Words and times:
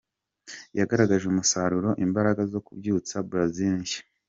Yagaragaje 0.79 1.25
umusaruro, 1.27 1.89
imbaraga 2.05 2.41
zo 2.51 2.59
kubyutsa 2.65 3.15
Brazil 3.29 3.71
nshya. 3.81 4.01